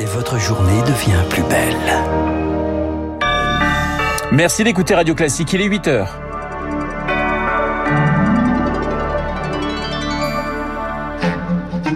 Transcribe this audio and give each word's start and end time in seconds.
et 0.00 0.06
votre 0.06 0.38
journée 0.38 0.80
devient 0.86 1.22
plus 1.28 1.42
belle. 1.42 1.76
Merci 4.32 4.64
d'écouter 4.64 4.94
Radio 4.94 5.14
Classique, 5.14 5.52
il 5.52 5.60
est 5.60 5.66
8 5.66 5.88
heures. 5.88 6.18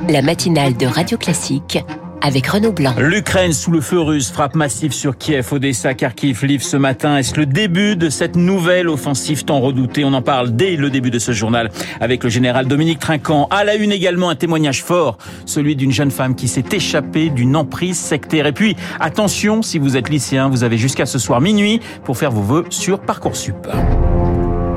La 0.08 0.20
matinale 0.20 0.76
de 0.76 0.86
Radio 0.86 1.16
Classique 1.16 1.78
avec 2.24 2.46
Renaud 2.46 2.72
Blanc. 2.72 2.94
L'Ukraine 2.98 3.52
sous 3.52 3.70
le 3.70 3.82
feu 3.82 4.00
russe 4.00 4.30
frappe 4.30 4.54
massif 4.54 4.92
sur 4.92 5.18
Kiev, 5.18 5.46
Odessa, 5.52 5.92
Kharkiv, 5.92 6.42
Lviv 6.42 6.62
ce 6.62 6.78
matin. 6.78 7.18
Est-ce 7.18 7.36
le 7.36 7.44
début 7.44 7.96
de 7.96 8.08
cette 8.08 8.34
nouvelle 8.34 8.88
offensive 8.88 9.44
tant 9.44 9.60
redoutée? 9.60 10.04
On 10.04 10.14
en 10.14 10.22
parle 10.22 10.56
dès 10.56 10.76
le 10.76 10.88
début 10.88 11.10
de 11.10 11.18
ce 11.18 11.32
journal 11.32 11.70
avec 12.00 12.24
le 12.24 12.30
général 12.30 12.66
Dominique 12.66 12.98
Trinquant. 12.98 13.46
À 13.50 13.62
la 13.64 13.74
une 13.74 13.92
également 13.92 14.30
un 14.30 14.36
témoignage 14.36 14.82
fort, 14.82 15.18
celui 15.44 15.76
d'une 15.76 15.92
jeune 15.92 16.10
femme 16.10 16.34
qui 16.34 16.48
s'est 16.48 16.64
échappée 16.72 17.28
d'une 17.28 17.56
emprise 17.56 17.98
sectaire. 17.98 18.46
Et 18.46 18.52
puis, 18.52 18.74
attention, 19.00 19.60
si 19.60 19.78
vous 19.78 19.98
êtes 19.98 20.08
lycéen, 20.08 20.48
vous 20.48 20.64
avez 20.64 20.78
jusqu'à 20.78 21.04
ce 21.04 21.18
soir 21.18 21.42
minuit 21.42 21.80
pour 22.04 22.16
faire 22.16 22.30
vos 22.30 22.42
vœux 22.42 22.64
sur 22.70 23.00
Parcoursup. 23.00 23.68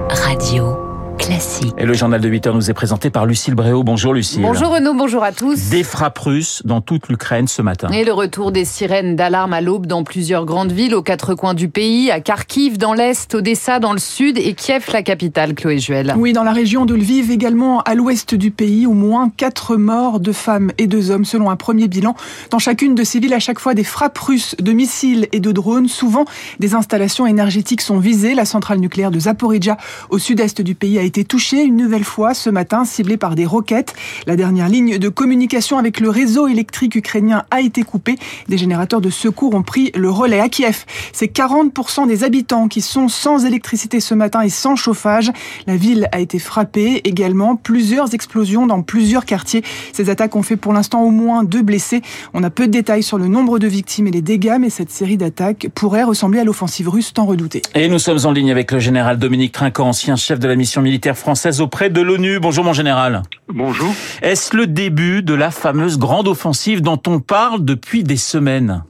Radio. 0.09 0.86
Classique. 1.17 1.73
Et 1.77 1.85
le 1.85 1.93
journal 1.93 2.21
de 2.21 2.29
8 2.29 2.47
heures 2.47 2.55
nous 2.55 2.69
est 2.69 2.73
présenté 2.73 3.09
par 3.09 3.25
Lucille 3.25 3.55
Bréau. 3.55 3.83
Bonjour 3.83 4.13
Lucille. 4.13 4.41
Bonjour 4.41 4.69
Renaud, 4.69 4.93
bonjour 4.93 5.23
à 5.23 5.31
tous. 5.31 5.69
Des 5.69 5.83
frappes 5.83 6.19
russes 6.19 6.61
dans 6.65 6.81
toute 6.81 7.09
l'Ukraine 7.09 7.47
ce 7.47 7.61
matin. 7.61 7.89
Et 7.89 8.05
le 8.05 8.13
retour 8.13 8.51
des 8.51 8.65
sirènes 8.65 9.15
d'alarme 9.15 9.53
à 9.53 9.61
l'aube 9.61 9.87
dans 9.87 10.03
plusieurs 10.03 10.45
grandes 10.45 10.71
villes 10.71 10.93
aux 10.93 11.01
quatre 11.01 11.33
coins 11.35 11.53
du 11.53 11.69
pays, 11.69 12.11
à 12.11 12.19
Kharkiv 12.19 12.77
dans 12.77 12.93
l'est, 12.93 13.33
Odessa 13.33 13.79
dans 13.79 13.93
le 13.93 13.99
sud 13.99 14.37
et 14.37 14.53
Kiev 14.53 14.85
la 14.93 15.01
capitale, 15.01 15.55
Chloé 15.55 15.79
Juel. 15.79 16.13
Oui, 16.17 16.33
dans 16.33 16.43
la 16.43 16.53
région 16.53 16.85
de 16.85 16.93
Lviv 16.93 17.31
également 17.31 17.81
à 17.81 17.95
l'ouest 17.95 18.35
du 18.35 18.51
pays, 18.51 18.85
au 18.85 18.93
moins 18.93 19.29
quatre 19.35 19.75
morts, 19.75 20.19
de 20.19 20.31
femmes 20.31 20.71
et 20.77 20.87
deux 20.87 21.11
hommes 21.11 21.25
selon 21.25 21.49
un 21.49 21.55
premier 21.55 21.87
bilan. 21.87 22.15
Dans 22.51 22.59
chacune 22.59 22.95
de 22.95 23.03
ces 23.03 23.19
villes, 23.19 23.33
à 23.33 23.39
chaque 23.39 23.59
fois 23.59 23.73
des 23.73 23.83
frappes 23.83 24.17
russes 24.17 24.55
de 24.59 24.71
missiles 24.71 25.27
et 25.31 25.39
de 25.39 25.51
drones. 25.51 25.87
Souvent, 25.87 26.25
des 26.59 26.75
installations 26.75 27.25
énergétiques 27.25 27.81
sont 27.81 27.99
visées. 27.99 28.35
La 28.35 28.45
centrale 28.45 28.79
nucléaire 28.79 29.11
de 29.11 29.19
Zaporizhia 29.19 29.77
au 30.09 30.19
sud-est 30.19 30.61
du 30.61 30.75
pays 30.75 30.99
a 30.99 31.06
été 31.07 31.23
touchée 31.23 31.63
une 31.63 31.77
nouvelle 31.77 32.03
fois 32.03 32.33
ce 32.33 32.49
matin, 32.49 32.85
ciblée 32.85 33.17
par 33.17 33.33
des 33.35 33.45
roquettes. 33.45 33.95
La 34.27 34.35
dernière 34.35 34.69
ligne 34.69 34.97
de 34.97 35.09
communication 35.09 35.77
avec 35.77 35.99
le 35.99 36.09
réseau 36.09 36.47
électrique 36.47 36.95
ukrainien 36.95 37.45
a 37.49 37.61
été 37.61 37.81
coupée. 37.81 38.17
Des 38.49 38.57
générateurs 38.57 39.01
de 39.01 39.09
secours 39.09 39.55
ont 39.55 39.63
pris 39.63 39.91
le 39.95 40.11
relais 40.11 40.39
à 40.39 40.49
Kiev. 40.49 40.85
C'est 41.13 41.33
40% 41.33 42.07
des 42.07 42.23
habitants 42.23 42.67
qui 42.67 42.81
sont 42.81 43.07
sans 43.07 43.45
électricité 43.45 43.99
ce 43.99 44.13
matin 44.13 44.41
et 44.41 44.49
sans 44.49 44.75
chauffage. 44.75 45.31
La 45.65 45.77
ville 45.77 46.09
a 46.11 46.19
été 46.19 46.39
frappée 46.39 47.01
également. 47.05 47.55
Plusieurs 47.55 48.13
explosions 48.13 48.67
dans 48.67 48.81
plusieurs 48.81 49.25
quartiers. 49.25 49.63
Ces 49.93 50.09
attaques 50.09 50.35
ont 50.35 50.43
fait 50.43 50.57
pour 50.57 50.73
l'instant 50.73 51.01
au 51.01 51.09
moins 51.09 51.43
deux 51.43 51.61
blessés. 51.61 52.01
On 52.33 52.43
a 52.43 52.49
peu 52.49 52.67
de 52.67 52.71
détails 52.73 53.03
sur 53.03 53.17
le 53.17 53.27
nombre 53.27 53.59
de 53.59 53.67
victimes 53.67 54.07
et 54.07 54.11
les 54.11 54.21
dégâts, 54.21 54.57
mais 54.59 54.69
cette 54.69 54.91
série 54.91 55.17
d'attaques 55.17 55.67
pourrait 55.73 56.03
ressembler 56.03 56.39
à 56.39 56.43
l'offensive 56.43 56.89
russe 56.89 57.13
tant 57.13 57.25
redoutée. 57.25 57.61
Et 57.75 57.87
nous 57.87 57.99
sommes 57.99 58.25
en 58.25 58.31
ligne 58.31 58.51
avec 58.51 58.71
le 58.73 58.79
général 58.79 59.17
Dominique 59.17 59.53
Trinquant, 59.53 59.87
ancien 59.87 60.17
chef 60.17 60.39
de 60.39 60.47
la 60.47 60.55
mission 60.55 60.81
militaire 60.81 60.96
française 61.15 61.61
auprès 61.61 61.89
de 61.89 62.01
l'ONU. 62.01 62.39
Bonjour 62.39 62.63
mon 62.63 62.73
général. 62.73 63.23
Bonjour. 63.47 63.93
Est-ce 64.21 64.55
le 64.55 64.67
début 64.67 65.23
de 65.23 65.33
la 65.33 65.51
fameuse 65.51 65.97
grande 65.97 66.27
offensive 66.27 66.81
dont 66.81 67.01
on 67.07 67.19
parle 67.19 67.63
depuis 67.63 68.03
des 68.03 68.17
semaines? 68.17 68.83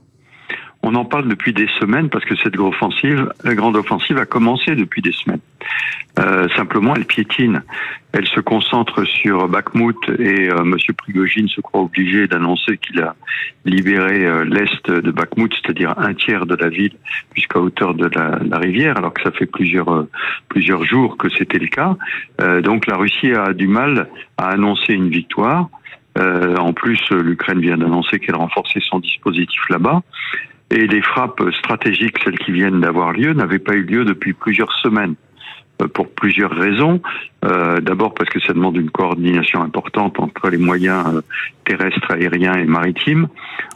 On 0.88 0.94
en 0.94 1.04
parle 1.04 1.28
depuis 1.28 1.52
des 1.52 1.68
semaines 1.80 2.08
parce 2.08 2.24
que 2.24 2.36
cette 2.36 2.54
grande 2.54 2.74
offensive, 2.74 3.30
grande 3.44 3.76
offensive 3.76 4.18
a 4.18 4.26
commencé 4.26 4.74
depuis 4.74 5.02
des 5.02 5.12
semaines. 5.12 5.40
Euh, 6.18 6.48
simplement, 6.56 6.94
elle 6.96 7.04
piétine. 7.04 7.62
Elle 8.12 8.26
se 8.26 8.40
concentre 8.40 9.04
sur 9.04 9.48
Bakhmut 9.48 9.96
et 10.18 10.50
euh, 10.50 10.64
Monsieur 10.64 10.94
Prigogine 10.94 11.48
se 11.48 11.60
croit 11.60 11.82
obligé 11.82 12.26
d'annoncer 12.26 12.78
qu'il 12.78 13.00
a 13.00 13.14
libéré 13.64 14.24
euh, 14.24 14.44
l'est 14.44 14.90
de 14.90 15.10
Bakhmut, 15.10 15.52
c'est-à-dire 15.54 15.94
un 15.98 16.14
tiers 16.14 16.46
de 16.46 16.54
la 16.54 16.68
ville 16.68 16.94
jusqu'à 17.34 17.60
hauteur 17.60 17.94
de 17.94 18.08
la, 18.14 18.58
rivière, 18.58 18.96
alors 18.96 19.12
que 19.12 19.22
ça 19.22 19.30
fait 19.30 19.46
plusieurs 19.46 19.92
euh, 19.92 20.08
plusieurs 20.48 20.84
jours 20.84 21.16
que 21.16 21.28
c'était 21.28 21.58
le 21.58 21.68
cas. 21.68 21.96
Euh, 22.40 22.60
donc 22.60 22.86
la 22.86 22.96
Russie 22.96 23.32
a 23.32 23.52
du 23.52 23.68
mal 23.68 24.08
à 24.36 24.48
annoncer 24.48 24.94
une 24.94 25.08
victoire. 25.08 25.68
en 26.68 26.72
plus, 26.72 27.00
l'Ukraine 27.10 27.60
vient 27.60 27.78
d'annoncer 27.78 28.18
qu'elle 28.18 28.34
renforçait 28.34 28.82
son 28.90 28.98
dispositif 28.98 29.62
là-bas. 29.70 30.02
Et 30.70 30.86
les 30.86 31.02
frappes 31.02 31.42
stratégiques, 31.58 32.16
celles 32.24 32.38
qui 32.38 32.52
viennent 32.52 32.80
d'avoir 32.80 33.12
lieu, 33.12 33.32
n'avaient 33.32 33.58
pas 33.58 33.74
eu 33.74 33.82
lieu 33.82 34.04
depuis 34.04 34.34
plusieurs 34.34 34.72
semaines 34.80 35.14
pour 35.86 36.10
plusieurs 36.10 36.50
raisons. 36.50 37.00
Euh, 37.44 37.80
D'abord 37.80 38.14
parce 38.14 38.28
que 38.30 38.40
ça 38.40 38.52
demande 38.52 38.76
une 38.76 38.90
coordination 38.90 39.62
importante 39.62 40.18
entre 40.18 40.50
les 40.50 40.58
moyens 40.58 41.06
euh, 41.06 41.20
terrestres, 41.64 42.10
aériens 42.10 42.54
et 42.54 42.64
maritimes. 42.64 43.28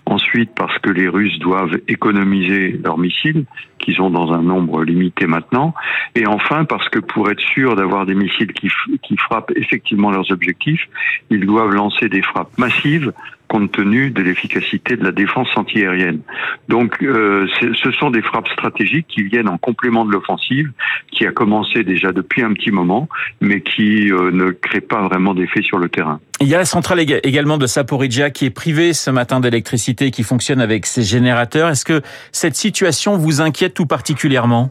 Ensuite 0.04 0.50
parce 0.56 0.76
que 0.80 0.91
les 0.91 1.08
Russes 1.08 1.38
doivent 1.38 1.78
économiser 1.86 2.80
leurs 2.84 2.98
missiles, 2.98 3.44
qu'ils 3.78 4.03
ont 4.03 4.10
dans 4.10 4.32
un 4.32 4.42
nombre 4.42 4.82
limité 4.82 5.26
maintenant. 5.26 5.74
Et 6.16 6.26
enfin 6.26 6.64
parce 6.64 6.88
que 6.88 6.98
pour 6.98 7.30
être 7.30 7.41
sûr 7.41 7.76
d'avoir 7.76 8.04
des 8.04 8.14
missiles 8.14 8.53
qui 8.53 9.16
frappent 9.16 9.53
effectivement 9.54 10.10
leurs 10.10 10.30
objectifs, 10.32 10.88
ils 11.30 11.47
doivent 11.47 11.72
lancer 11.72 12.09
des 12.09 12.22
frappes 12.22 12.59
massives 12.59 13.12
compte 13.52 13.70
tenu 13.70 14.10
de 14.10 14.22
l'efficacité 14.22 14.96
de 14.96 15.04
la 15.04 15.12
défense 15.12 15.48
antiaérienne. 15.56 16.20
Donc 16.68 17.02
euh, 17.02 17.46
ce 17.60 17.90
sont 17.92 18.10
des 18.10 18.22
frappes 18.22 18.48
stratégiques 18.48 19.06
qui 19.08 19.24
viennent 19.24 19.50
en 19.50 19.58
complément 19.58 20.06
de 20.06 20.10
l'offensive, 20.10 20.70
qui 21.10 21.26
a 21.26 21.32
commencé 21.32 21.84
déjà 21.84 22.12
depuis 22.12 22.42
un 22.42 22.54
petit 22.54 22.70
moment, 22.70 23.10
mais 23.42 23.60
qui 23.60 24.10
euh, 24.10 24.30
ne 24.32 24.52
crée 24.52 24.80
pas 24.80 25.02
vraiment 25.02 25.34
d'effet 25.34 25.60
sur 25.60 25.76
le 25.76 25.91
terrain. 25.91 26.18
Il 26.41 26.48
y 26.48 26.54
a 26.54 26.58
la 26.58 26.64
centrale 26.64 27.00
également 27.00 27.58
de 27.58 27.66
Saporidja 27.66 28.30
qui 28.30 28.46
est 28.46 28.50
privée 28.50 28.94
ce 28.94 29.10
matin 29.10 29.38
d'électricité, 29.38 30.10
qui 30.10 30.22
fonctionne 30.22 30.62
avec 30.62 30.86
ses 30.86 31.02
générateurs. 31.02 31.68
Est-ce 31.68 31.84
que 31.84 32.00
cette 32.32 32.56
situation 32.56 33.18
vous 33.18 33.42
inquiète 33.42 33.74
tout 33.74 33.86
particulièrement? 33.86 34.70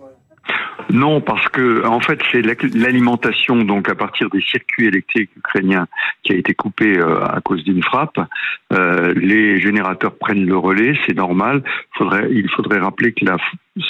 Non, 0.89 1.21
parce 1.21 1.47
que 1.49 1.85
en 1.85 1.99
fait 1.99 2.19
c'est 2.31 2.41
l'alimentation 2.41 3.57
donc 3.63 3.89
à 3.89 3.95
partir 3.95 4.29
des 4.29 4.41
circuits 4.41 4.87
électriques 4.87 5.29
ukrainiens 5.37 5.87
qui 6.23 6.33
a 6.33 6.35
été 6.35 6.53
coupé 6.53 6.97
euh, 6.97 7.23
à 7.25 7.41
cause 7.41 7.63
d'une 7.63 7.83
frappe. 7.83 8.19
Euh, 8.73 9.13
les 9.15 9.59
générateurs 9.59 10.15
prennent 10.15 10.45
le 10.45 10.57
relais, 10.57 10.93
c'est 11.05 11.15
normal. 11.15 11.63
Faudrait, 11.97 12.29
il 12.31 12.49
faudrait 12.49 12.79
rappeler 12.79 13.13
que 13.13 13.25
la 13.25 13.37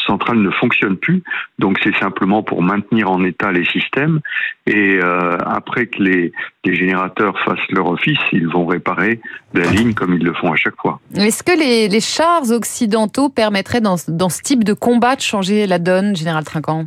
centrale 0.06 0.38
ne 0.40 0.52
fonctionne 0.52 0.98
plus, 0.98 1.24
donc 1.60 1.80
c'est 1.84 1.96
simplement 1.98 2.44
pour 2.44 2.62
maintenir 2.62 3.10
en 3.10 3.24
état 3.24 3.52
les 3.52 3.66
systèmes. 3.66 4.20
Et 4.68 5.00
euh, 5.02 5.38
après 5.46 5.88
que 5.88 6.04
les, 6.04 6.32
générateurs 6.64 7.38
fassent 7.40 7.70
leur 7.70 7.88
office, 7.88 8.20
ils 8.32 8.48
vont 8.48 8.66
réparer 8.66 9.20
la 9.54 9.66
ligne 9.66 9.94
comme 9.94 10.14
ils 10.14 10.24
le 10.24 10.34
font 10.34 10.54
à 10.54 10.56
chaque 10.56 10.80
fois. 10.80 11.00
Est-ce 11.16 11.44
que 11.44 11.58
les, 11.58 11.88
les 11.88 12.00
chars 12.00 12.52
occidentaux 12.52 13.30
permettraient 13.30 13.82
dans, 13.82 13.96
dans 14.08 14.30
ce 14.30 14.42
type 14.42 14.64
de 14.64 14.74
combat 14.74 15.16
de 15.16 15.22
changer 15.22 15.66
la 15.66 15.80
donne, 15.80 16.16
général 16.16 16.44
Trinquant? 16.44 16.86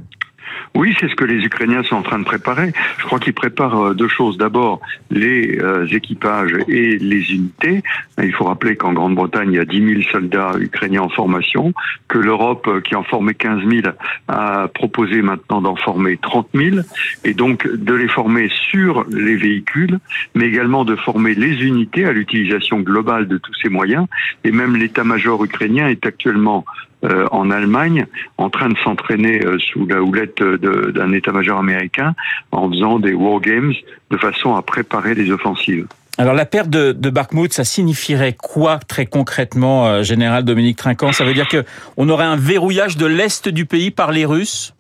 Oui, 0.75 0.95
c'est 0.99 1.09
ce 1.09 1.15
que 1.15 1.25
les 1.25 1.45
Ukrainiens 1.45 1.83
sont 1.85 1.97
en 1.97 2.03
train 2.03 2.19
de 2.19 2.25
préparer. 2.25 2.73
Je 2.99 3.05
crois 3.05 3.21
qu'ils 3.21 3.35
préparent 3.35 3.89
euh, 3.89 3.95
deux 3.95 4.09
choses. 4.09 4.39
D'abord, 4.39 4.81
les 5.11 5.59
euh, 5.61 5.87
équipages 5.87 6.53
et 6.69 6.99
les 6.99 7.33
unités. 7.33 7.83
Il 8.23 8.33
faut 8.33 8.45
rappeler 8.45 8.77
qu'en 8.77 8.93
Grande-Bretagne, 8.93 9.53
il 9.53 9.57
y 9.57 9.61
a 9.61 9.65
10 9.65 10.03
000 10.03 10.03
soldats 10.11 10.53
ukrainiens 10.59 11.03
en 11.03 11.09
formation, 11.09 11.73
que 12.09 12.19
l'Europe, 12.19 12.67
euh, 12.67 12.81
qui 12.81 12.97
en 12.97 13.05
formait 13.05 13.35
15 13.35 13.63
000, 13.65 13.83
a 14.29 14.69
proposé 14.69 15.23
maintenant 15.23 15.63
d'en 15.63 15.77
former 15.77 16.17
30 16.17 16.49
000, 16.55 16.79
et 17.25 17.35
donc 17.35 17.69
de 17.69 17.95
les 17.95 18.09
former 18.09 18.49
sur 18.71 19.05
les 19.11 19.37
véhicules, 19.37 19.99
mais 20.35 20.47
également 20.47 20.85
de 20.85 20.97
former 20.97 21.35
les 21.35 21.63
unités 21.65 22.05
à 22.05 22.13
l'utilisation 22.13 22.81
globale 22.81 23.29
de 23.29 23.39
tous 23.39 23.55
ces 23.63 23.69
moyens. 23.69 24.07
Et 24.43 24.51
même 24.51 24.77
l'état-major 24.77 25.45
ukrainien 25.45 25.89
est 25.89 26.05
actuellement 26.07 26.65
euh, 27.05 27.27
en 27.31 27.51
Allemagne 27.51 28.07
en 28.39 28.51
train 28.51 28.69
de 28.69 28.77
s'entraîner 28.79 29.45
euh, 29.45 29.59
sous 29.59 29.87
la 29.87 30.03
houlette 30.03 30.43
d'un 30.43 31.13
état-major 31.13 31.59
américain 31.59 32.15
en 32.53 32.71
faisant 32.71 32.99
des 32.99 33.13
war 33.13 33.41
games 33.41 33.75
de 34.11 34.17
façon 34.17 34.55
à 34.55 34.63
préparer 34.63 35.15
les 35.15 35.31
offensives. 35.31 35.87
Alors 36.17 36.35
la 36.35 36.47
perte 36.47 36.71
de, 36.71 36.93
de 36.93 37.13
ça 37.51 37.65
signifierait 37.65 38.35
quoi 38.35 38.79
très 38.79 39.07
concrètement, 39.07 39.89
euh, 39.89 40.03
général 40.03 40.45
Dominique 40.45 40.77
Trinquant? 40.77 41.13
Ça 41.13 41.25
veut 41.25 41.35
dire 41.35 41.49
que 41.49 41.65
on 41.97 42.09
aurait 42.09 42.25
un 42.25 42.37
verrouillage 42.37 42.97
de 42.97 43.07
l'est 43.07 43.49
du 43.49 43.67
pays 43.67 43.91
par 43.91 44.13
les 44.13 44.25
Russes? 44.25 44.74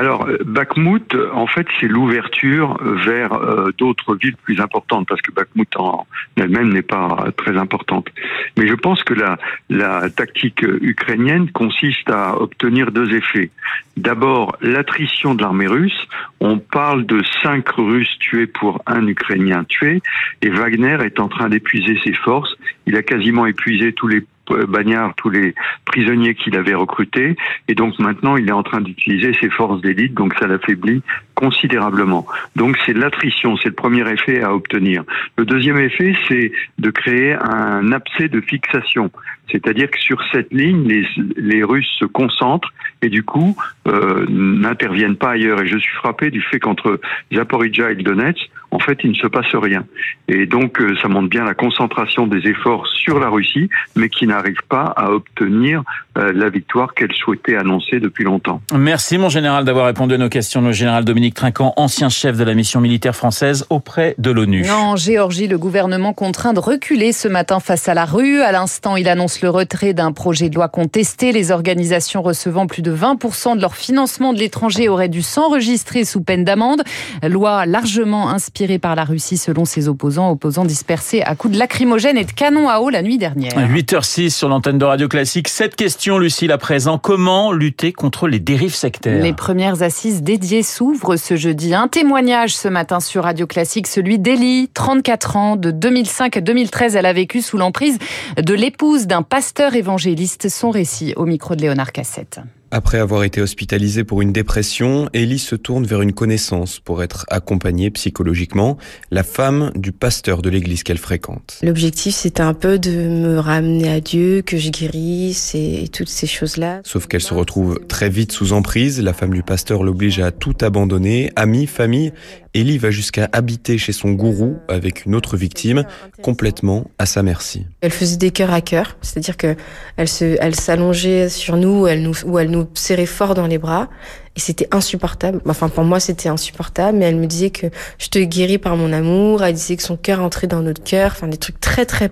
Alors, 0.00 0.26
euh, 0.26 0.38
Bakhmut, 0.46 1.14
en 1.34 1.46
fait, 1.46 1.66
c'est 1.78 1.86
l'ouverture 1.86 2.78
vers 3.04 3.34
euh, 3.34 3.70
d'autres 3.76 4.14
villes 4.14 4.38
plus 4.42 4.58
importantes, 4.58 5.06
parce 5.06 5.20
que 5.20 5.30
Bakhmut 5.30 5.68
en 5.76 6.06
elle-même 6.36 6.72
n'est 6.72 6.80
pas 6.80 7.26
très 7.36 7.58
importante. 7.58 8.08
Mais 8.56 8.66
je 8.66 8.72
pense 8.72 9.04
que 9.04 9.12
la, 9.12 9.36
la 9.68 10.08
tactique 10.08 10.62
ukrainienne 10.62 11.50
consiste 11.50 12.08
à 12.08 12.40
obtenir 12.40 12.92
deux 12.92 13.12
effets. 13.14 13.50
D'abord, 13.98 14.56
l'attrition 14.62 15.34
de 15.34 15.42
l'armée 15.42 15.66
russe. 15.66 16.08
On 16.40 16.56
parle 16.56 17.04
de 17.04 17.22
cinq 17.42 17.68
Russes 17.68 18.16
tués 18.20 18.46
pour 18.46 18.80
un 18.86 19.06
Ukrainien 19.06 19.64
tué, 19.64 20.00
et 20.40 20.48
Wagner 20.48 20.96
est 21.04 21.20
en 21.20 21.28
train 21.28 21.50
d'épuiser 21.50 22.00
ses 22.02 22.14
forces. 22.14 22.56
Il 22.86 22.96
a 22.96 23.02
quasiment 23.02 23.44
épuisé 23.44 23.92
tous 23.92 24.08
les 24.08 24.24
Bagnard 24.68 25.14
tous 25.16 25.30
les 25.30 25.54
prisonniers 25.84 26.34
qu'il 26.34 26.56
avait 26.56 26.74
recrutés. 26.74 27.36
Et 27.68 27.74
donc 27.74 27.98
maintenant, 27.98 28.36
il 28.36 28.48
est 28.48 28.52
en 28.52 28.62
train 28.62 28.80
d'utiliser 28.80 29.32
ses 29.40 29.50
forces 29.50 29.80
d'élite, 29.80 30.14
donc 30.14 30.34
ça 30.38 30.46
l'affaiblit 30.46 31.02
considérablement. 31.40 32.26
Donc 32.54 32.76
c'est 32.84 32.92
l'attrition, 32.92 33.56
c'est 33.56 33.70
le 33.70 33.74
premier 33.74 34.08
effet 34.08 34.42
à 34.42 34.54
obtenir. 34.54 35.02
Le 35.38 35.44
deuxième 35.44 35.78
effet, 35.78 36.12
c'est 36.28 36.52
de 36.78 36.90
créer 36.90 37.32
un 37.34 37.90
abcès 37.92 38.28
de 38.28 38.40
fixation. 38.40 39.10
C'est-à-dire 39.50 39.90
que 39.90 39.98
sur 39.98 40.20
cette 40.32 40.52
ligne, 40.52 40.86
les, 40.86 41.04
les, 41.36 41.64
Russes 41.64 41.96
se 41.98 42.04
concentrent 42.04 42.72
et 43.02 43.08
du 43.08 43.24
coup 43.24 43.56
euh, 43.88 44.24
n'interviennent 44.28 45.16
pas 45.16 45.30
ailleurs. 45.30 45.60
Et 45.62 45.66
je 45.66 45.78
suis 45.78 45.96
frappé 45.96 46.30
du 46.30 46.40
fait 46.40 46.60
qu'entre 46.60 47.00
Zaporizhia 47.32 47.90
et 47.90 47.96
Donetsk, 47.96 48.48
en 48.72 48.78
fait, 48.78 48.98
il 49.02 49.10
ne 49.10 49.16
se 49.16 49.26
passe 49.26 49.52
rien. 49.54 49.84
Et 50.28 50.46
donc, 50.46 50.80
euh, 50.80 50.94
ça 51.02 51.08
montre 51.08 51.28
bien 51.28 51.44
la 51.44 51.54
concentration 51.54 52.26
des 52.26 52.46
efforts 52.48 52.86
sur 52.86 53.18
la 53.18 53.28
Russie, 53.28 53.68
mais 53.96 54.08
qui 54.08 54.26
n'arrive 54.26 54.62
pas 54.68 54.84
à 54.96 55.10
obtenir 55.10 55.82
euh, 56.16 56.32
la 56.32 56.50
victoire 56.50 56.94
qu'elle 56.94 57.12
souhaitait 57.12 57.56
annoncer 57.56 57.98
depuis 57.98 58.24
longtemps. 58.24 58.62
Merci, 58.72 59.18
mon 59.18 59.28
général, 59.28 59.64
d'avoir 59.64 59.86
répondu 59.86 60.14
à 60.14 60.18
nos 60.18 60.28
questions. 60.28 60.60
Le 60.60 60.72
général 60.72 61.04
Dominique 61.04 61.29
Trinquant, 61.34 61.72
ancien 61.76 62.08
chef 62.08 62.36
de 62.36 62.44
la 62.44 62.54
mission 62.54 62.80
militaire 62.80 63.14
française 63.14 63.66
auprès 63.70 64.14
de 64.18 64.30
l'ONU. 64.30 64.68
En 64.70 64.96
Géorgie, 64.96 65.46
le 65.46 65.58
gouvernement 65.58 66.12
contraint 66.12 66.52
de 66.52 66.60
reculer 66.60 67.12
ce 67.12 67.28
matin 67.28 67.60
face 67.60 67.88
à 67.88 67.94
la 67.94 68.04
rue. 68.04 68.40
À 68.40 68.52
l'instant, 68.52 68.96
il 68.96 69.08
annonce 69.08 69.40
le 69.42 69.50
retrait 69.50 69.94
d'un 69.94 70.12
projet 70.12 70.48
de 70.48 70.54
loi 70.54 70.68
contesté. 70.68 71.32
Les 71.32 71.50
organisations 71.50 72.22
recevant 72.22 72.66
plus 72.66 72.82
de 72.82 72.94
20% 72.94 73.56
de 73.56 73.60
leur 73.60 73.74
financement 73.74 74.32
de 74.32 74.38
l'étranger 74.38 74.88
auraient 74.88 75.08
dû 75.08 75.22
s'enregistrer 75.22 76.04
sous 76.04 76.20
peine 76.20 76.44
d'amende. 76.44 76.82
Loi 77.22 77.66
largement 77.66 78.30
inspirée 78.30 78.78
par 78.78 78.94
la 78.94 79.04
Russie 79.04 79.36
selon 79.36 79.64
ses 79.64 79.88
opposants, 79.88 80.30
opposants 80.30 80.64
dispersés 80.64 81.22
à 81.22 81.34
coups 81.34 81.54
de 81.54 81.58
lacrymogènes 81.58 82.18
et 82.18 82.24
de 82.24 82.32
canons 82.32 82.68
à 82.68 82.80
eau 82.80 82.90
la 82.90 83.02
nuit 83.02 83.18
dernière. 83.18 83.52
8h06 83.52 84.30
sur 84.30 84.48
l'antenne 84.48 84.78
de 84.78 84.84
Radio 84.84 85.08
Classique. 85.08 85.48
Cette 85.48 85.76
question, 85.76 86.18
Lucille, 86.18 86.52
à 86.52 86.58
présent. 86.58 86.98
Comment 86.98 87.52
lutter 87.52 87.92
contre 87.92 88.28
les 88.28 88.40
dérives 88.40 88.74
sectaires? 88.74 89.22
Les 89.22 89.32
premières 89.32 89.82
assises 89.82 90.22
dédiées 90.22 90.62
s'ouvrent 90.62 91.16
ce 91.20 91.36
jeudi. 91.36 91.74
Un 91.74 91.88
témoignage 91.88 92.56
ce 92.56 92.68
matin 92.68 92.98
sur 93.00 93.24
Radio 93.24 93.46
Classique, 93.46 93.86
celui 93.86 94.18
d'Elie, 94.18 94.68
34 94.74 95.36
ans, 95.36 95.56
de 95.56 95.70
2005 95.70 96.36
à 96.36 96.40
2013. 96.40 96.96
Elle 96.96 97.06
a 97.06 97.12
vécu 97.12 97.42
sous 97.42 97.56
l'emprise 97.56 97.98
de 98.36 98.54
l'épouse 98.54 99.06
d'un 99.06 99.22
pasteur 99.22 99.74
évangéliste. 99.74 100.48
Son 100.48 100.70
récit 100.70 101.12
au 101.16 101.26
micro 101.26 101.54
de 101.54 101.62
Léonard 101.62 101.92
Cassette. 101.92 102.40
Après 102.72 102.98
avoir 102.98 103.24
été 103.24 103.40
hospitalisée 103.40 104.04
pour 104.04 104.22
une 104.22 104.32
dépression, 104.32 105.08
Ellie 105.12 105.40
se 105.40 105.56
tourne 105.56 105.84
vers 105.84 106.02
une 106.02 106.12
connaissance 106.12 106.78
pour 106.78 107.02
être 107.02 107.26
accompagnée 107.28 107.90
psychologiquement, 107.90 108.78
la 109.10 109.24
femme 109.24 109.72
du 109.74 109.90
pasteur 109.90 110.40
de 110.40 110.50
l'église 110.50 110.84
qu'elle 110.84 110.98
fréquente. 110.98 111.58
L'objectif, 111.64 112.14
c'était 112.14 112.42
un 112.44 112.54
peu 112.54 112.78
de 112.78 112.92
me 112.92 113.40
ramener 113.40 113.90
à 113.90 114.00
Dieu, 114.00 114.42
que 114.42 114.56
je 114.56 114.70
guérisse 114.70 115.52
et 115.56 115.88
toutes 115.92 116.08
ces 116.08 116.28
choses-là. 116.28 116.80
Sauf 116.84 117.08
qu'elle 117.08 117.22
se 117.22 117.34
retrouve 117.34 117.80
très 117.88 118.08
vite 118.08 118.30
sous 118.30 118.52
emprise, 118.52 119.02
la 119.02 119.14
femme 119.14 119.34
du 119.34 119.42
pasteur 119.42 119.82
l'oblige 119.82 120.20
à 120.20 120.30
tout 120.30 120.54
abandonner, 120.60 121.32
amis, 121.34 121.66
famille, 121.66 122.12
Ellie 122.52 122.78
va 122.78 122.90
jusqu'à 122.90 123.28
habiter 123.32 123.78
chez 123.78 123.92
son 123.92 124.10
gourou 124.10 124.56
avec 124.68 125.06
une 125.06 125.14
autre 125.14 125.36
victime, 125.36 125.84
complètement 126.22 126.90
à 126.98 127.06
sa 127.06 127.22
merci. 127.22 127.66
Elle 127.80 127.92
faisait 127.92 128.16
des 128.16 128.32
cœurs 128.32 128.52
à 128.52 128.60
cœur, 128.60 128.96
c'est-à-dire 129.02 129.36
que 129.36 129.54
elle 129.96 130.54
s'allongeait 130.54 131.28
sur 131.28 131.56
nous, 131.56 131.86
elle 131.86 132.10
ou 132.24 132.38
elle 132.38 132.50
nous 132.50 132.66
serrait 132.74 133.06
fort 133.06 133.34
dans 133.34 133.46
les 133.46 133.58
bras, 133.58 133.88
et 134.36 134.40
c'était 134.40 134.68
insupportable. 134.72 135.40
Enfin, 135.46 135.68
pour 135.68 135.84
moi, 135.84 136.00
c'était 136.00 136.28
insupportable, 136.28 136.98
mais 136.98 137.04
elle 137.04 137.16
me 137.16 137.26
disait 137.26 137.50
que 137.50 137.68
je 137.98 138.08
te 138.08 138.18
guéris 138.18 138.58
par 138.58 138.76
mon 138.76 138.92
amour, 138.92 139.44
elle 139.44 139.54
disait 139.54 139.76
que 139.76 139.82
son 139.82 139.96
cœur 139.96 140.20
entrait 140.20 140.46
dans 140.48 140.62
notre 140.62 140.82
cœur, 140.82 141.12
enfin, 141.12 141.28
des 141.28 141.36
trucs 141.36 141.60
très, 141.60 141.86
très 141.86 142.10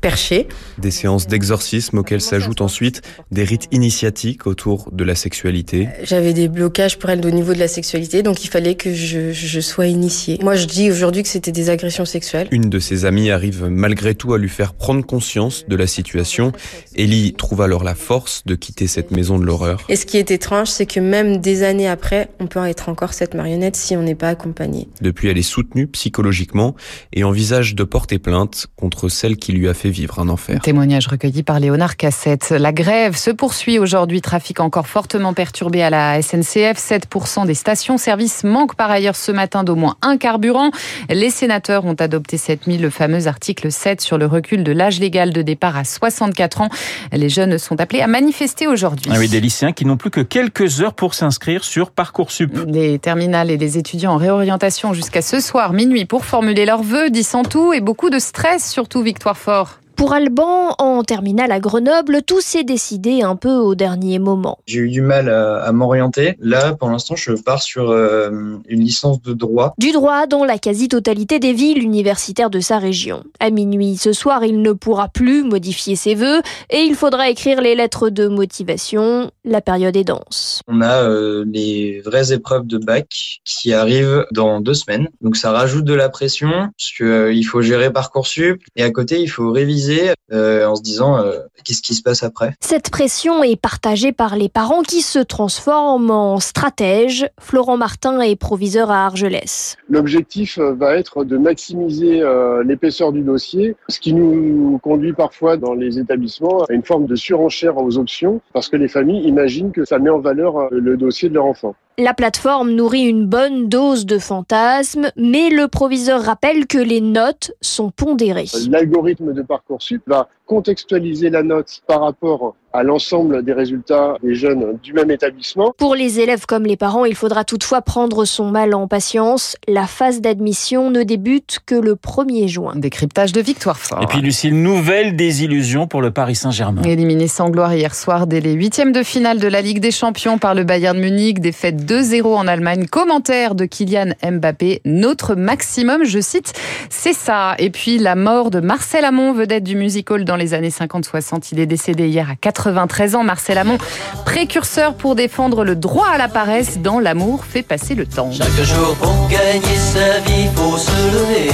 perché. 0.00 0.48
Des 0.78 0.90
séances 0.90 1.26
d'exorcisme 1.26 1.98
auxquelles 1.98 2.20
s'ajoutent 2.20 2.60
ensuite 2.60 3.02
des 3.30 3.44
rites 3.44 3.68
initiatiques 3.70 4.46
autour 4.46 4.90
de 4.92 5.04
la 5.04 5.14
sexualité. 5.14 5.86
Euh, 5.86 6.04
j'avais 6.04 6.32
des 6.32 6.48
blocages 6.48 6.98
pour 6.98 7.10
elle 7.10 7.24
au 7.24 7.30
niveau 7.30 7.54
de 7.54 7.58
la 7.58 7.68
sexualité, 7.68 8.22
donc 8.22 8.44
il 8.44 8.48
fallait 8.48 8.74
que 8.74 8.94
je, 8.94 9.32
je 9.32 9.60
sois 9.60 9.86
initiée. 9.86 10.38
Moi, 10.42 10.56
je 10.56 10.66
dis 10.66 10.90
aujourd'hui 10.90 11.22
que 11.22 11.28
c'était 11.28 11.52
des 11.52 11.70
agressions 11.70 12.04
sexuelles. 12.04 12.48
Une 12.50 12.70
de 12.70 12.78
ses 12.78 13.04
amies 13.04 13.30
arrive 13.30 13.66
malgré 13.66 14.14
tout 14.14 14.32
à 14.32 14.38
lui 14.38 14.48
faire 14.48 14.74
prendre 14.74 15.04
conscience 15.04 15.64
de 15.68 15.76
la 15.76 15.86
situation. 15.86 16.52
Ellie 16.96 17.34
trouve 17.34 17.62
alors 17.62 17.84
la 17.84 17.94
force 17.94 18.42
de 18.46 18.54
quitter 18.54 18.86
cette 18.86 19.10
maison 19.10 19.38
de 19.38 19.44
l'horreur. 19.44 19.84
Et 19.88 19.96
ce 19.96 20.06
qui 20.06 20.16
est 20.16 20.30
étrange, 20.30 20.68
c'est 20.68 20.86
que 20.86 21.00
même 21.00 21.38
des 21.38 21.62
années 21.62 21.88
après, 21.88 22.30
on 22.40 22.46
peut 22.46 22.64
être 22.66 22.88
encore 22.88 23.12
cette 23.12 23.34
marionnette 23.34 23.76
si 23.76 23.96
on 23.96 24.02
n'est 24.02 24.14
pas 24.14 24.28
accompagné. 24.28 24.88
Depuis, 25.00 25.28
elle 25.28 25.38
est 25.38 25.42
soutenue 25.42 25.86
psychologiquement 25.88 26.74
et 27.12 27.24
envisage 27.24 27.74
de 27.74 27.84
porter 27.84 28.18
plainte 28.18 28.66
contre 28.76 29.08
celle 29.08 29.36
qui 29.36 29.52
lui 29.52 29.68
a 29.68 29.74
fait 29.74 29.89
vivre 29.90 30.18
un 30.18 30.28
enfer. 30.28 30.60
Témoignage 30.60 31.06
recueilli 31.06 31.42
par 31.42 31.60
Léonard 31.60 31.96
Cassette. 31.96 32.50
La 32.50 32.72
grève 32.72 33.16
se 33.16 33.30
poursuit 33.30 33.78
aujourd'hui. 33.78 34.20
Trafic 34.20 34.60
encore 34.60 34.86
fortement 34.86 35.34
perturbé 35.34 35.82
à 35.82 35.90
la 35.90 36.22
SNCF. 36.22 36.78
7% 36.78 37.46
des 37.46 37.54
stations-service 37.54 38.44
manquent 38.44 38.74
par 38.74 38.90
ailleurs 38.90 39.16
ce 39.16 39.32
matin 39.32 39.64
d'au 39.64 39.76
moins 39.76 39.96
un 40.02 40.16
carburant. 40.16 40.70
Les 41.08 41.30
sénateurs 41.30 41.84
ont 41.84 41.94
adopté 41.94 42.36
cette 42.36 42.66
nuit 42.66 42.78
le 42.78 42.90
fameux 42.90 43.26
article 43.26 43.72
7 43.72 44.00
sur 44.00 44.18
le 44.18 44.26
recul 44.26 44.64
de 44.64 44.72
l'âge 44.72 45.00
légal 45.00 45.32
de 45.32 45.42
départ 45.42 45.76
à 45.76 45.84
64 45.84 46.60
ans. 46.60 46.68
Les 47.12 47.28
jeunes 47.28 47.58
sont 47.58 47.80
appelés 47.80 48.02
à 48.02 48.06
manifester 48.06 48.66
aujourd'hui. 48.66 49.10
Ah 49.12 49.18
oui, 49.18 49.28
des 49.28 49.40
lycéens 49.40 49.72
qui 49.72 49.84
n'ont 49.84 49.96
plus 49.96 50.10
que 50.10 50.20
quelques 50.20 50.80
heures 50.80 50.94
pour 50.94 51.14
s'inscrire 51.14 51.64
sur 51.64 51.90
Parcoursup. 51.90 52.66
Les 52.66 52.98
terminales 52.98 53.50
et 53.50 53.56
les 53.56 53.78
étudiants 53.78 54.12
en 54.12 54.16
réorientation 54.16 54.94
jusqu'à 54.94 55.22
ce 55.22 55.40
soir 55.40 55.72
minuit 55.72 56.04
pour 56.04 56.24
formuler 56.24 56.64
leurs 56.64 56.82
vœux, 56.82 57.10
dit 57.10 57.26
tout, 57.48 57.72
et 57.72 57.80
beaucoup 57.80 58.10
de 58.10 58.18
stress, 58.18 58.70
surtout 58.70 59.02
Victoire 59.02 59.36
Fort. 59.36 59.79
Pour 60.00 60.14
Alban, 60.14 60.74
en 60.78 61.02
terminale 61.02 61.52
à 61.52 61.60
Grenoble, 61.60 62.22
tout 62.22 62.40
s'est 62.40 62.64
décidé 62.64 63.20
un 63.20 63.36
peu 63.36 63.52
au 63.52 63.74
dernier 63.74 64.18
moment. 64.18 64.56
J'ai 64.66 64.78
eu 64.78 64.88
du 64.88 65.02
mal 65.02 65.28
à, 65.28 65.70
m'orienter. 65.72 66.36
Là, 66.40 66.72
pour 66.72 66.88
l'instant, 66.88 67.16
je 67.16 67.32
pars 67.32 67.60
sur 67.60 67.90
euh, 67.90 68.30
une 68.66 68.80
licence 68.80 69.20
de 69.20 69.34
droit. 69.34 69.74
Du 69.76 69.92
droit 69.92 70.26
dans 70.26 70.46
la 70.46 70.56
quasi-totalité 70.56 71.38
des 71.38 71.52
villes 71.52 71.82
universitaires 71.82 72.48
de 72.48 72.60
sa 72.60 72.78
région. 72.78 73.24
À 73.40 73.50
minuit 73.50 73.98
ce 73.98 74.14
soir, 74.14 74.42
il 74.42 74.62
ne 74.62 74.72
pourra 74.72 75.08
plus 75.08 75.44
modifier 75.44 75.96
ses 75.96 76.14
vœux 76.14 76.40
et 76.70 76.78
il 76.78 76.94
faudra 76.94 77.28
écrire 77.28 77.60
les 77.60 77.74
lettres 77.74 78.08
de 78.08 78.26
motivation. 78.26 79.30
La 79.44 79.60
période 79.60 79.98
est 79.98 80.04
dense. 80.04 80.62
On 80.66 80.80
a 80.80 81.02
euh, 81.02 81.44
les 81.46 82.00
vraies 82.00 82.32
épreuves 82.32 82.66
de 82.66 82.78
bac 82.78 83.42
qui 83.44 83.74
arrivent 83.74 84.24
dans 84.32 84.62
deux 84.62 84.72
semaines. 84.72 85.10
Donc 85.20 85.36
ça 85.36 85.52
rajoute 85.52 85.84
de 85.84 85.92
la 85.92 86.08
pression 86.08 86.48
parce 86.48 86.90
qu'il 86.96 87.06
euh, 87.06 87.42
faut 87.42 87.60
gérer 87.60 87.92
Parcoursup 87.92 88.62
et 88.76 88.82
à 88.82 88.90
côté, 88.90 89.20
il 89.20 89.28
faut 89.28 89.52
réviser 89.52 89.89
euh, 90.32 90.66
en 90.66 90.76
se 90.76 90.82
disant 90.82 91.18
euh, 91.18 91.38
qu'est-ce 91.64 91.82
qui 91.82 91.94
se 91.94 92.02
passe 92.02 92.22
après? 92.22 92.54
Cette 92.60 92.90
pression 92.90 93.42
est 93.42 93.60
partagée 93.60 94.12
par 94.12 94.36
les 94.36 94.48
parents 94.48 94.82
qui 94.82 95.02
se 95.02 95.18
transforment 95.18 96.10
en 96.10 96.40
stratèges. 96.40 97.28
Florent 97.40 97.76
Martin 97.76 98.20
est 98.20 98.36
proviseur 98.36 98.90
à 98.90 99.06
Argelès. 99.06 99.76
L'objectif 99.88 100.58
euh, 100.58 100.72
va 100.74 100.96
être 100.96 101.24
de 101.24 101.36
maximiser 101.36 102.22
l'épaisseur 102.64 103.12
du 103.12 103.22
dossier, 103.22 103.76
ce 103.88 103.98
qui 104.00 104.12
nous 104.12 104.78
conduit 104.82 105.12
parfois 105.12 105.56
dans 105.56 105.74
les 105.74 105.98
établissements 105.98 106.64
à 106.64 106.72
une 106.72 106.84
forme 106.84 107.06
de 107.06 107.14
surenchère 107.14 107.76
aux 107.76 107.98
options 107.98 108.40
parce 108.52 108.68
que 108.68 108.76
les 108.76 108.88
familles 108.88 109.26
imaginent 109.26 109.72
que 109.72 109.84
ça 109.84 109.98
met 109.98 110.10
en 110.10 110.20
valeur 110.20 110.68
le 110.70 110.96
dossier 110.96 111.28
de 111.28 111.34
leur 111.34 111.46
enfant. 111.46 111.74
La 112.00 112.14
plateforme 112.14 112.70
nourrit 112.70 113.02
une 113.02 113.26
bonne 113.26 113.68
dose 113.68 114.06
de 114.06 114.18
fantasmes, 114.18 115.10
mais 115.16 115.50
le 115.50 115.68
proviseur 115.68 116.22
rappelle 116.22 116.66
que 116.66 116.78
les 116.78 117.02
notes 117.02 117.52
sont 117.60 117.90
pondérées. 117.90 118.46
L'algorithme 118.70 119.34
de 119.34 119.42
Parcoursup 119.42 120.00
va 120.06 120.30
contextualiser 120.46 121.28
la 121.28 121.42
note 121.42 121.82
par 121.86 122.00
rapport 122.00 122.56
à 122.72 122.82
l'ensemble 122.82 123.44
des 123.44 123.52
résultats 123.52 124.14
des 124.22 124.34
jeunes 124.34 124.78
du 124.82 124.92
même 124.92 125.10
établissement. 125.10 125.72
Pour 125.76 125.94
les 125.94 126.20
élèves 126.20 126.46
comme 126.46 126.64
les 126.64 126.76
parents, 126.76 127.04
il 127.04 127.14
faudra 127.14 127.44
toutefois 127.44 127.82
prendre 127.82 128.24
son 128.24 128.50
mal 128.50 128.74
en 128.74 128.86
patience. 128.86 129.56
La 129.68 129.86
phase 129.86 130.20
d'admission 130.20 130.90
ne 130.90 131.02
débute 131.02 131.58
que 131.66 131.74
le 131.74 131.94
1er 131.94 132.48
juin. 132.48 132.72
Décryptage 132.76 133.32
de 133.32 133.40
victoire 133.40 133.78
fort. 133.78 134.02
Et 134.02 134.06
puis 134.06 134.20
Lucie, 134.20 134.52
nouvelle 134.52 135.16
désillusion 135.16 135.86
pour 135.86 136.02
le 136.02 136.10
Paris 136.10 136.36
Saint-Germain. 136.36 136.82
Éliminé 136.82 137.28
sans 137.28 137.50
gloire 137.50 137.74
hier 137.74 137.94
soir 137.94 138.26
dès 138.26 138.40
les 138.40 138.52
huitièmes 138.52 138.92
de 138.92 139.02
finale 139.02 139.38
de 139.38 139.48
la 139.48 139.60
Ligue 139.62 139.80
des 139.80 139.90
Champions 139.90 140.38
par 140.38 140.54
le 140.54 140.64
Bayern 140.64 140.98
Munich, 140.98 141.40
défaite 141.40 141.82
2-0 141.84 142.24
en 142.34 142.46
Allemagne. 142.46 142.86
Commentaire 142.86 143.54
de 143.54 143.64
Kylian 143.64 144.14
Mbappé, 144.22 144.80
notre 144.84 145.34
maximum, 145.34 146.04
je 146.04 146.20
cite, 146.20 146.52
c'est 146.88 147.12
ça. 147.12 147.54
Et 147.58 147.70
puis 147.70 147.98
la 147.98 148.14
mort 148.14 148.50
de 148.50 148.60
Marcel 148.60 149.04
Amont, 149.04 149.32
vedette 149.32 149.64
du 149.64 149.76
musical 149.76 150.24
dans 150.24 150.36
les 150.36 150.54
années 150.54 150.70
50-60. 150.70 151.48
Il 151.52 151.60
est 151.60 151.66
décédé 151.66 152.08
hier 152.08 152.28
à 152.30 152.36
93 152.60 153.16
ans. 153.16 153.24
Marcel 153.24 153.58
Amont, 153.58 153.78
précurseur 154.24 154.94
pour 154.94 155.14
défendre 155.14 155.64
le 155.64 155.76
droit 155.76 156.08
à 156.08 156.18
la 156.18 156.28
paresse 156.28 156.78
dans 156.78 156.98
L'amour 156.98 157.44
fait 157.44 157.62
passer 157.62 157.94
le 157.94 158.06
temps. 158.06 158.30
Chaque 158.30 158.48
jour 158.62 158.94
pour 158.96 159.28
gagner 159.28 159.76
sa 159.76 160.18
vie, 160.20 160.48
faut 160.54 160.76
se 160.76 160.90
lever. 160.90 161.52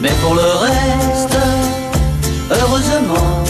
Mais 0.00 0.12
pour 0.22 0.34
le 0.34 0.40
reste, 0.40 1.36
heureusement, 2.50 3.44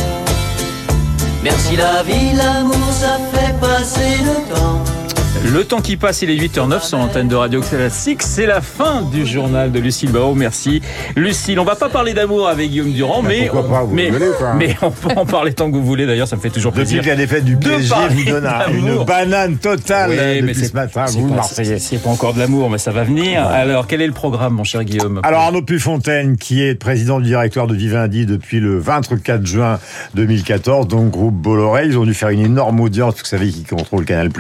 merci 1.42 1.76
la 1.76 2.02
vie, 2.02 2.32
l'amour, 2.34 2.76
ça 2.90 3.18
fait 3.32 3.54
passer 3.60 4.18
le 4.24 4.54
temps. 4.54 4.95
Le 5.44 5.64
temps 5.64 5.80
qui 5.80 5.96
passe, 5.96 6.22
il 6.22 6.30
est 6.30 6.36
8h09 6.36 6.82
sur 6.82 6.98
l'antenne 6.98 7.28
de 7.28 7.34
Radio 7.36 7.60
Classique. 7.60 8.22
C'est 8.22 8.46
la 8.46 8.60
fin 8.60 9.02
du 9.02 9.24
journal 9.24 9.70
de 9.70 9.78
Lucille 9.78 10.10
Barrault. 10.10 10.34
Merci. 10.34 10.82
Lucille, 11.14 11.58
on 11.60 11.64
va 11.64 11.76
pas 11.76 11.88
parler 11.88 12.14
d'amour 12.14 12.48
avec 12.48 12.68
Guillaume 12.70 12.92
Durand, 12.92 13.22
mais, 13.22 13.46
pourquoi 13.48 13.68
pas, 13.78 13.84
vous 13.84 13.94
mais, 13.94 14.04
rigolez, 14.06 14.30
quoi. 14.38 14.54
mais 14.54 14.74
on 14.82 14.90
peut 14.90 15.08
en 15.16 15.24
parler 15.24 15.52
tant 15.54 15.70
que 15.70 15.76
vous 15.76 15.84
voulez. 15.84 16.04
D'ailleurs, 16.06 16.26
ça 16.28 16.36
me 16.36 16.40
fait 16.40 16.50
toujours 16.50 16.72
Depuis 16.72 16.84
plaisir. 16.84 17.02
que 17.02 17.08
la 17.08 17.16
défaite 17.16 17.44
du 17.44 17.56
PSG 17.56 17.94
vous 18.10 18.30
donne 18.30 18.48
une 18.72 19.04
banane 19.04 19.56
totale 19.58 20.10
Oui, 20.10 20.16
mais 20.18 20.40
depuis 20.42 20.54
c'est- 20.56 20.64
ce 20.68 20.74
matin, 20.74 21.06
c'est 21.06 21.18
vous, 21.20 21.28
pas- 21.28 21.36
Marseillais. 21.36 21.78
C'est 21.78 21.98
pas 22.02 22.10
encore 22.10 22.34
de 22.34 22.40
l'amour, 22.40 22.68
mais 22.68 22.78
ça 22.78 22.90
va 22.90 23.04
venir. 23.04 23.46
Alors, 23.46 23.86
quel 23.86 24.02
est 24.02 24.06
le 24.06 24.12
programme, 24.12 24.54
mon 24.54 24.64
cher 24.64 24.84
Guillaume? 24.84 25.20
Alors 25.22 25.42
Arnaud 25.42 25.62
Puffontaine, 25.62 26.36
qui 26.36 26.62
est 26.62 26.74
président 26.74 27.20
du 27.20 27.26
directoire 27.28 27.66
de 27.68 27.74
Vivendi 27.74 28.26
depuis 28.26 28.58
le 28.60 28.78
24 28.78 29.46
juin 29.46 29.78
2014, 30.14 30.88
donc 30.88 31.10
groupe 31.10 31.34
Bolloré, 31.34 31.86
ils 31.86 31.96
ont 31.98 32.04
dû 32.04 32.14
faire 32.14 32.30
une 32.30 32.44
énorme 32.44 32.80
audience, 32.80 33.14
vous 33.18 33.24
savez 33.24 33.48
qui 33.50 33.62
contrôle 33.64 34.04
Canal+, 34.04 34.30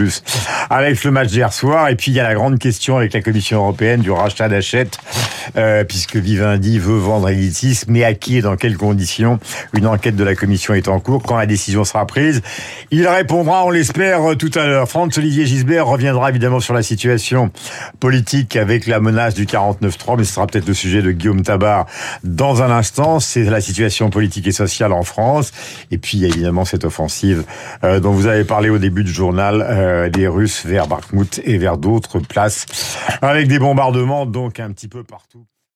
le 1.04 1.10
match 1.10 1.28
d'hier 1.28 1.52
soir. 1.52 1.88
Et 1.88 1.96
puis 1.96 2.12
il 2.12 2.14
y 2.14 2.20
a 2.20 2.22
la 2.22 2.34
grande 2.34 2.58
question 2.58 2.96
avec 2.96 3.12
la 3.12 3.20
Commission 3.20 3.58
européenne 3.58 4.00
du 4.00 4.10
rachat 4.10 4.48
d'Achète, 4.48 4.98
euh, 5.56 5.84
puisque 5.84 6.16
Vivendi 6.16 6.78
veut 6.78 6.98
vendre 6.98 7.28
Editis, 7.28 7.82
mais 7.88 8.04
à 8.04 8.14
qui 8.14 8.36
et 8.38 8.42
dans 8.42 8.56
quelles 8.56 8.76
conditions? 8.76 9.38
Une 9.72 9.86
enquête 9.86 10.16
de 10.16 10.24
la 10.24 10.34
Commission 10.34 10.74
est 10.74 10.88
en 10.88 11.00
cours. 11.00 11.22
Quand 11.22 11.36
la 11.36 11.46
décision 11.46 11.84
sera 11.84 12.06
prise, 12.06 12.42
il 12.90 13.06
répondra, 13.06 13.64
on 13.64 13.70
l'espère, 13.70 14.30
euh, 14.30 14.34
tout 14.34 14.50
à 14.54 14.66
l'heure. 14.66 14.88
Franz-Olivier 14.88 15.46
Gisbert 15.46 15.86
reviendra 15.86 16.30
évidemment 16.30 16.60
sur 16.60 16.74
la 16.74 16.82
situation 16.82 17.50
politique 18.00 18.56
avec 18.56 18.86
la 18.86 19.00
menace 19.00 19.34
du 19.34 19.46
49-3, 19.46 20.16
mais 20.18 20.24
ce 20.24 20.34
sera 20.34 20.46
peut-être 20.46 20.68
le 20.68 20.74
sujet 20.74 21.02
de 21.02 21.10
Guillaume 21.10 21.42
Tabar 21.42 21.86
dans 22.22 22.62
un 22.62 22.70
instant. 22.70 23.20
C'est 23.20 23.44
la 23.44 23.60
situation 23.60 24.10
politique 24.10 24.46
et 24.46 24.52
sociale 24.52 24.92
en 24.92 25.02
France. 25.02 25.52
Et 25.90 25.98
puis, 25.98 26.18
il 26.18 26.22
y 26.22 26.24
a 26.26 26.28
évidemment 26.28 26.64
cette 26.64 26.84
offensive 26.84 27.44
euh, 27.84 28.00
dont 28.00 28.12
vous 28.12 28.26
avez 28.26 28.44
parlé 28.44 28.68
au 28.70 28.78
début 28.78 29.04
du 29.04 29.12
journal 29.12 29.64
euh, 29.68 30.08
des 30.08 30.28
Russes 30.28 30.64
vers 30.76 30.88
Bakhmut 30.88 31.40
et 31.44 31.56
vers 31.56 31.78
d'autres 31.78 32.18
places 32.18 32.66
avec 33.22 33.48
des 33.48 33.58
bombardements 33.58 34.26
donc 34.26 34.60
un 34.60 34.72
petit 34.72 34.88
peu 34.88 35.04
partout. 35.04 35.46